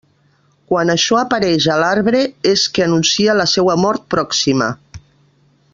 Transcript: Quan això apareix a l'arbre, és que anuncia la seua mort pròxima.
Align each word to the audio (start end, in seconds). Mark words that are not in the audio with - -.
Quan 0.71 0.91
això 0.93 1.17
apareix 1.23 1.67
a 1.73 1.75
l'arbre, 1.83 2.23
és 2.53 2.63
que 2.79 2.87
anuncia 2.87 3.39
la 3.43 3.49
seua 3.55 3.77
mort 3.83 4.09
pròxima. 4.15 4.73